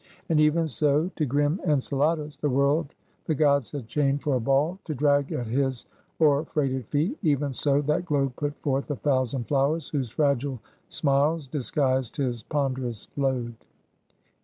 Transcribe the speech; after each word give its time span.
And 0.29 0.39
even 0.41 0.65
so, 0.65 1.11
to 1.15 1.27
grim 1.27 1.61
Enceladus, 1.63 2.35
the 2.37 2.49
world 2.49 2.95
the 3.27 3.35
gods 3.35 3.69
had 3.69 3.85
chained 3.87 4.23
for 4.23 4.35
a 4.35 4.39
ball 4.39 4.79
to 4.85 4.95
drag 4.95 5.31
at 5.31 5.45
his 5.45 5.85
o'erfreighted 6.19 6.87
feet; 6.87 7.19
even 7.21 7.53
so 7.53 7.81
that 7.83 8.05
globe 8.05 8.33
put 8.35 8.57
forth 8.63 8.89
a 8.89 8.95
thousand 8.95 9.47
flowers, 9.47 9.89
whose 9.89 10.09
fragile 10.09 10.59
smiles 10.89 11.45
disguised 11.45 12.17
his 12.17 12.41
ponderous 12.41 13.09
load. 13.15 13.53